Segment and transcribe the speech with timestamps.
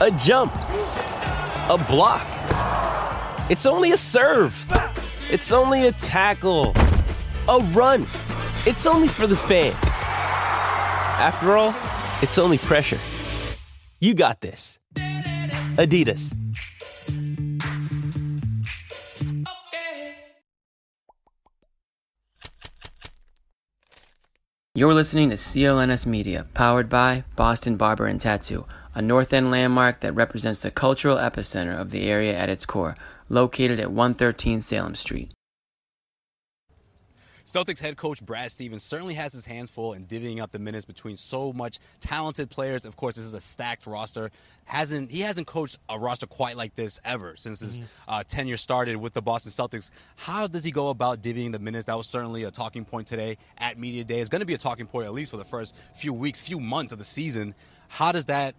[0.00, 2.26] a jump, a block.
[3.50, 4.54] It's only a serve.
[5.28, 6.72] It's only a tackle,
[7.48, 8.02] a run.
[8.64, 9.74] It's only for the fans.
[9.82, 11.74] After all,
[12.22, 12.98] it's only pressure.
[14.00, 14.78] You got this.
[14.94, 16.34] Adidas.
[24.76, 28.64] You're listening to CLNS Media, powered by Boston Barber and Tattoo,
[28.98, 32.96] a North End landmark that represents the cultural epicenter of the area at its core,
[33.28, 35.30] located at 113 Salem Street.
[37.44, 40.84] Celtics head coach Brad Stevens certainly has his hands full in divvying up the minutes
[40.84, 42.84] between so much talented players.
[42.84, 44.32] Of course, this is a stacked roster.
[44.64, 47.86] Hasn't he hasn't coached a roster quite like this ever since his mm-hmm.
[48.08, 49.92] uh, tenure started with the Boston Celtics.
[50.16, 51.84] How does he go about divvying the minutes?
[51.84, 54.18] That was certainly a talking point today at media day.
[54.18, 56.58] It's going to be a talking point at least for the first few weeks, few
[56.58, 57.54] months of the season.
[57.86, 58.54] How does that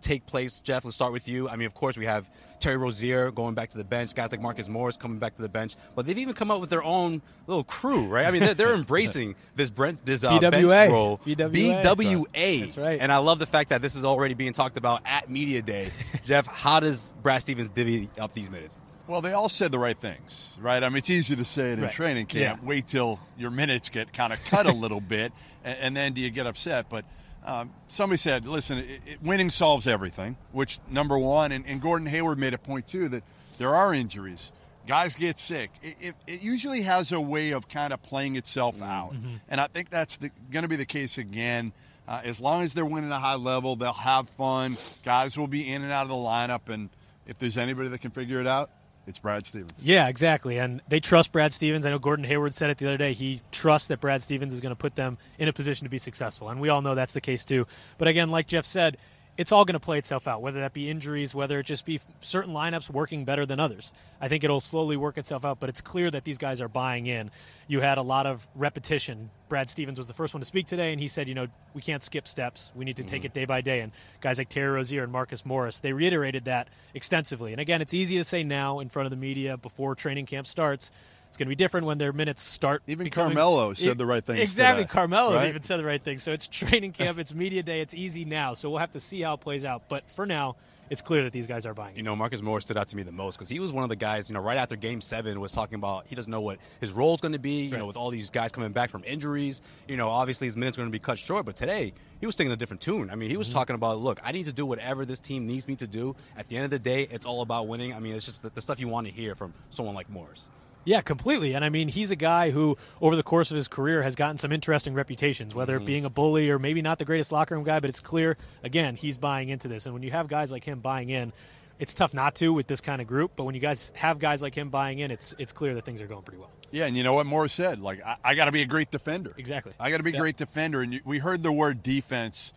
[0.00, 0.60] take place?
[0.60, 1.48] Jeff, let's start with you.
[1.48, 4.40] I mean, of course, we have Terry Rozier going back to the bench, guys like
[4.40, 7.22] Marcus Morris coming back to the bench, but they've even come up with their own
[7.46, 8.26] little crew, right?
[8.26, 11.82] I mean, they're, they're embracing this Brent, this uh, bench role, BWA.
[11.82, 12.60] BWA.
[12.60, 13.00] That's right.
[13.00, 15.90] And I love the fact that this is already being talked about at media day.
[16.24, 18.80] Jeff, how does Brad Stevens divvy up these minutes?
[19.10, 20.84] Well, they all said the right things, right?
[20.84, 21.92] I mean, it's easy to say it in right.
[21.92, 22.60] training camp.
[22.62, 22.68] Yeah.
[22.68, 25.32] Wait till your minutes get kind of cut a little bit,
[25.64, 26.86] and, and then do you get upset?
[26.88, 27.04] But
[27.44, 32.06] um, somebody said, listen, it, it, winning solves everything, which number one, and, and, Gordon
[32.06, 33.22] Hayward made a point too that
[33.58, 34.52] there are injuries.
[34.86, 35.70] Guys get sick.
[35.82, 38.84] It, it usually has a way of kind of playing itself Mm-hmm.
[38.84, 39.14] out.
[39.48, 40.18] And I think that's
[40.50, 41.72] going to be the case again.
[42.08, 44.76] Uh, as long as they're winning a high level, they'll have fun.
[45.04, 46.68] Guys will be in and out of the lineup.
[46.68, 46.90] And
[47.26, 48.70] if there's anybody that can figure it out,
[49.06, 49.72] it's Brad Stevens.
[49.82, 50.58] Yeah, exactly.
[50.58, 51.86] And they trust Brad Stevens.
[51.86, 53.12] I know Gordon Hayward said it the other day.
[53.12, 55.98] He trusts that Brad Stevens is going to put them in a position to be
[55.98, 56.48] successful.
[56.48, 57.66] And we all know that's the case too.
[57.98, 58.96] But again, like Jeff said,
[59.40, 61.98] it's all going to play itself out, whether that be injuries, whether it just be
[62.20, 63.90] certain lineups working better than others.
[64.20, 67.06] I think it'll slowly work itself out, but it's clear that these guys are buying
[67.06, 67.30] in.
[67.66, 69.30] You had a lot of repetition.
[69.48, 71.80] Brad Stevens was the first one to speak today, and he said, you know, we
[71.80, 72.70] can't skip steps.
[72.74, 73.26] We need to take mm-hmm.
[73.28, 73.80] it day by day.
[73.80, 77.52] And guys like Terry Rozier and Marcus Morris, they reiterated that extensively.
[77.52, 80.48] And again, it's easy to say now in front of the media before training camp
[80.48, 80.90] starts.
[81.30, 82.82] It's going to be different when their minutes start.
[82.88, 85.48] Even becoming- Carmelo said the right things Exactly, today, Carmelo right?
[85.48, 86.18] even said the right thing.
[86.18, 88.54] So it's training camp, it's media day, it's easy now.
[88.54, 89.88] So we'll have to see how it plays out.
[89.88, 90.56] But for now,
[90.90, 91.96] it's clear that these guys are buying.
[91.96, 93.90] You know, Marcus Morris stood out to me the most because he was one of
[93.90, 96.58] the guys, you know, right after game seven was talking about he doesn't know what
[96.80, 99.04] his role is going to be, you know, with all these guys coming back from
[99.06, 99.62] injuries.
[99.86, 102.34] You know, obviously his minutes are going to be cut short, but today he was
[102.34, 103.08] singing a different tune.
[103.08, 103.54] I mean, he was Mm-hmm.
[103.58, 106.16] talking about, look, I need to do whatever this team needs me to do.
[106.36, 107.94] At the end of the day, it's all about winning.
[107.94, 110.48] I mean, it's just the, the stuff you want to hear from someone like Morris.
[110.84, 111.52] Yeah, completely.
[111.54, 114.38] And I mean, he's a guy who, over the course of his career, has gotten
[114.38, 115.82] some interesting reputations, whether Mm-hmm.
[115.82, 118.36] it being a bully or maybe not the greatest locker room guy, but it's clear,
[118.64, 119.84] again, he's buying into this.
[119.86, 121.32] And when you have guys like him buying in,
[121.78, 123.32] it's tough not to with this kind of group.
[123.36, 126.00] But when you guys have guys like him buying in, it's it's clear that things
[126.02, 126.50] are going pretty well.
[126.70, 127.80] Yeah, and you know what Morris said?
[127.80, 129.34] Like, I, I got to be a great defender.
[129.38, 129.72] Exactly.
[129.80, 130.20] I got to be a Yeah.
[130.20, 130.82] great defender.
[130.82, 132.52] And you, we heard the word defense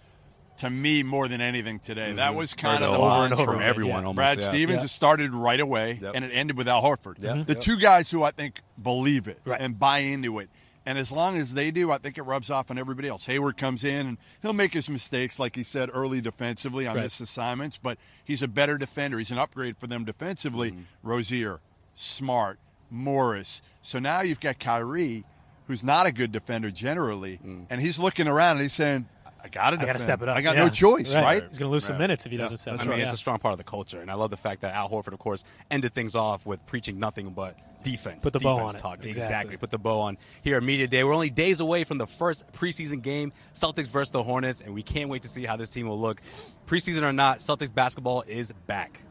[0.57, 2.13] to me more than anything today.
[2.13, 3.45] That was kind Heard of it the a lot mantra.
[3.45, 4.07] from everyone Yeah.
[4.07, 4.15] almost.
[4.15, 4.47] Brad yeah.
[4.47, 4.85] Stevens, Yeah.
[4.85, 6.11] it started right away, Yep.
[6.15, 7.15] and it ended with Al Horford.
[7.19, 7.43] Yeah.
[7.45, 7.61] The Yep.
[7.63, 9.59] two guys who I think believe it Right.
[9.59, 10.49] and buy into it.
[10.85, 13.25] And as long as they do, I think it rubs off on everybody else.
[13.25, 17.03] Hayward comes in and he'll make his mistakes, like he said early defensively on Right.
[17.03, 19.17] missed assignments, but he's a better defender.
[19.17, 20.71] He's an upgrade for them defensively.
[20.71, 20.81] Mm-hmm.
[21.01, 21.61] Rozier,
[21.95, 22.59] Smart,
[22.91, 23.61] Morris.
[23.81, 25.23] So now you've got Kyrie,
[25.67, 27.65] who's not a good defender generally, Mm.
[27.69, 29.07] and he's looking around and he's saying,
[29.43, 30.37] I got to I got to step it up.
[30.37, 30.63] I got Yeah.
[30.63, 31.43] no choice, right?
[31.47, 32.97] He's going to lose some minutes if he doesn't step that's it I up.
[32.97, 33.05] mean, Yeah.
[33.05, 35.11] it's a strong part of the culture, and I love the fact that Al Horford,
[35.13, 38.23] of course, ended things off with preaching nothing but defense.
[38.23, 38.81] Put the bow defense on it.
[38.81, 39.05] talk.
[39.05, 39.57] Exactly.
[39.57, 41.03] Put the bow on here at Media Day.
[41.03, 44.81] We're only days away from the first preseason game, Celtics versus the Hornets, and we
[44.83, 46.21] can't wait to see how this team will look.
[46.65, 49.01] Preseason or not, Celtics basketball is back.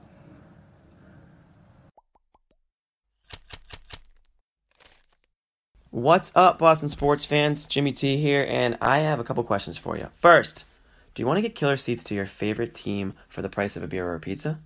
[5.92, 7.66] What's up, Boston sports fans?
[7.66, 10.08] Jimmy T here, and I have a couple questions for you.
[10.16, 10.64] First,
[11.14, 13.82] do you want to get killer seats to your favorite team for the price of
[13.82, 14.58] a beer or a pizza?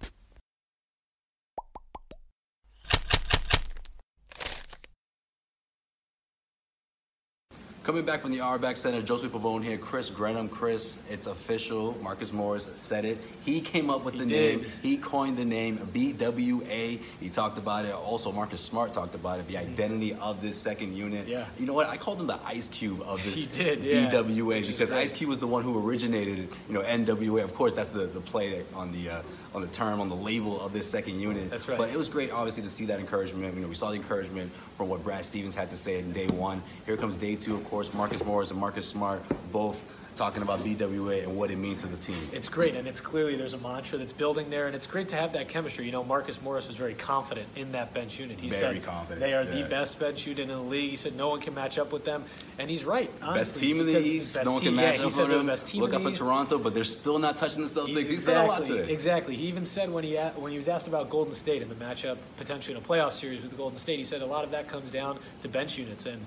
[7.89, 10.51] Coming back from the Auerbach Center, Josue Pavon here, Chris Grenham.
[10.51, 11.97] Chris, it's official.
[12.03, 13.17] Marcus Morris said it.
[13.47, 14.61] He came up with He the did.
[14.61, 14.73] name.
[14.83, 17.01] He coined the name BWA.
[17.19, 17.95] He talked about it.
[17.95, 19.49] Also, Marcus Smart talked about it.
[19.49, 21.27] The identity of this second unit.
[21.27, 21.47] Yeah.
[21.59, 21.89] You know what?
[21.89, 24.11] I called him the Ice Cube of this He did, yeah.
[24.11, 24.93] BWA because.
[24.93, 26.51] Ice Cube was the one who originated, it.
[26.69, 27.43] you know, NWA.
[27.43, 29.23] Of course, that's the, the play on the uh,
[29.55, 31.49] on the term on the label of this second unit.
[31.49, 31.79] That's right.
[31.79, 33.55] But it was great, obviously, to see that encouragement.
[33.55, 36.27] You know, we saw the encouragement from what Brad Stevens had to say in day
[36.27, 36.63] one.
[36.85, 37.78] Here comes day two, of course.
[37.95, 39.23] Marcus Morris and Marcus Smart
[39.53, 39.77] both
[40.17, 42.17] talking about BWA and what it means to the team.
[42.33, 45.17] It's great, and it's clearly there's a mantra that's building there, and it's great to
[45.17, 45.87] have that chemistry.
[45.87, 48.41] You know, Marcus Morris was very confident in that bench unit.
[48.41, 49.63] He Very said confident, they are yeah.
[49.63, 50.91] the best bench unit in the league.
[50.91, 52.25] He said no one can match up with them,
[52.59, 53.09] and he's right.
[53.23, 54.37] Honestly, best team in the East.
[54.45, 55.47] No one team- can match yeah, up he said on they're them.
[55.47, 57.87] the Look out for Toronto, but they're still not touching the Celtics.
[57.97, 58.93] He's He said a lot exactly, today.
[58.93, 59.37] exactly.
[59.37, 62.17] He even said when he when he was asked about Golden State and the matchup
[62.37, 64.91] potentially in a playoff series with Golden State, he said a lot of that comes
[64.91, 66.27] down to bench units and.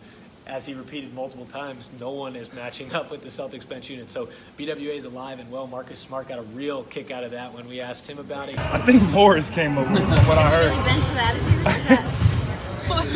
[0.51, 4.09] As he repeated multiple times, no one is matching up with the Celtics bench unit.
[4.09, 4.27] So
[4.59, 5.65] BWA is alive and well.
[5.65, 8.59] Marcus Smart got a real kick out of that when we asked him about it.
[8.59, 10.67] I think Morris came up with what I heard.
[10.67, 11.55] Really bent for attitude?
[11.55, 12.03] Is that,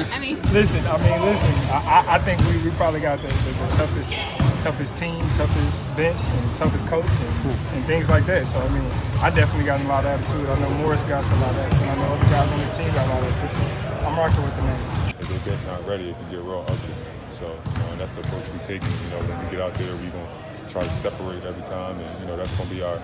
[0.16, 1.52] I mean, Listen, I mean, listen.
[1.76, 4.12] I, I, I think we, we probably got the, the, the toughest,
[4.64, 8.48] toughest team, toughest bench, and toughest coach, and, and things like that.
[8.48, 8.88] So I mean,
[9.20, 10.48] I definitely got a lot of attitude.
[10.48, 11.84] I know Morris got a lot of attitude.
[11.84, 13.52] I know other guys on his team got a lot of attitude.
[13.60, 15.14] So I'm rocking with the man.
[15.20, 17.15] If their bench not ready, it can get real ugly.
[17.40, 17.54] So,
[17.98, 18.88] that's the approach we taking.
[18.88, 22.20] You know, when we get out there, we're gonna try to separate every time, and
[22.22, 22.98] you know, that's gonna be our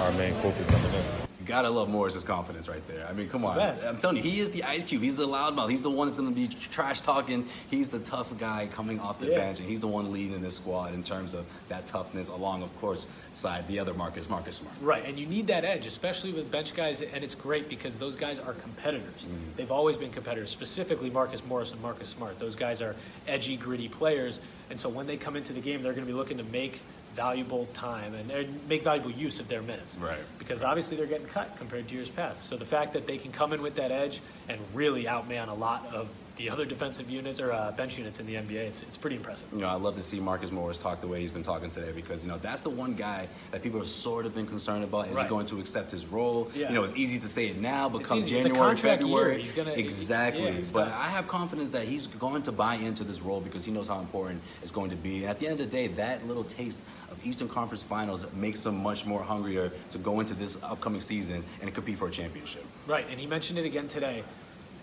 [0.00, 1.35] our main focus coming in.
[1.46, 3.06] Gotta love Morris's confidence right there.
[3.08, 3.58] I mean, come on.
[3.58, 5.00] I'm telling you, he is the ice cube.
[5.02, 5.70] He's the loudmouth.
[5.70, 7.48] He's the one that's gonna be trash talking.
[7.70, 9.38] He's the tough guy coming off the Yeah.
[9.38, 12.28] bench, and he's the one leading this squad in terms of that toughness.
[12.28, 14.74] Along, of course, side the other Marcus, Marcus Smart.
[14.80, 18.16] Right, and you need that edge, especially with bench guys, and it's great because those
[18.16, 19.22] guys are competitors.
[19.22, 19.50] Mm-hmm.
[19.56, 22.40] They've always been competitors, specifically Marcus Morris and Marcus Smart.
[22.40, 22.96] Those guys are
[23.28, 24.40] edgy, gritty players,
[24.70, 26.80] and so when they come into the game, they're going to be looking to make
[27.16, 29.96] valuable time and and make valuable use of their minutes.
[29.98, 30.18] Right.
[30.38, 32.46] Because obviously they're getting cut compared to years past.
[32.46, 35.54] So the fact that they can come in with that edge and really outman a
[35.54, 38.96] lot of the other defensive units or uh, bench units in the NBA, it's, it's
[38.96, 39.48] pretty impressive.
[39.52, 41.92] You know, I love to see Marcus Morris talk the way he's been talking today
[41.94, 45.06] because, you know, that's the one guy that people have sort of been concerned about.
[45.08, 45.22] Is Right.
[45.22, 46.50] he going to accept his role?
[46.54, 46.68] Yeah.
[46.68, 48.36] You know, it's easy to say it now, but It's come easy.
[48.36, 49.38] It's a January, February, year.
[49.42, 50.42] He's gonna- exactly.
[50.44, 50.88] yeah, but.
[50.88, 54.00] I have confidence that he's going to buy into this role because he knows how
[54.00, 55.26] important it's going to be.
[55.26, 56.80] At the end of the day, that little taste
[57.10, 61.42] of Eastern Conference Finals makes him much more hungrier to go into this upcoming season
[61.62, 62.64] and compete for a championship.
[62.86, 64.22] Right, and he mentioned it again today.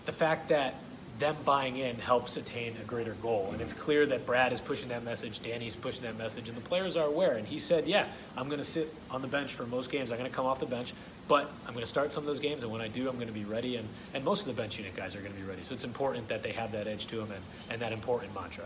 [0.06, 0.74] The fact that
[1.18, 3.50] them buying in helps attain a greater goal.
[3.52, 6.62] And it's clear that Brad is pushing that message, Danny's pushing that message, and the
[6.62, 7.34] players are aware.
[7.34, 8.06] And he said, Yeah,
[8.36, 10.10] I'm going to sit on the bench for most games.
[10.10, 10.92] I'm going to come off the bench,
[11.28, 12.62] but I'm going to start some of those games.
[12.62, 13.76] And when I do, I'm going to be ready.
[13.76, 15.62] And, and most of the bench unit guys are going to be ready.
[15.68, 18.64] So it's important that they have that edge to them and, and that important mantra.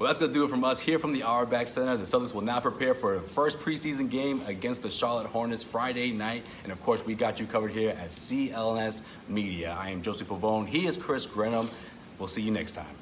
[0.00, 1.94] Well, that's going to do it from us here from the Auerbach Center.
[1.94, 6.10] The Celtics will now prepare for a first preseason game against the Charlotte Hornets Friday
[6.10, 6.42] night.
[6.62, 9.76] And of course, we got you covered here at CLNS Media.
[9.78, 10.66] I am Josue Pavon.
[10.66, 11.68] He is Chris Grenham.
[12.18, 12.99] We'll see you next time.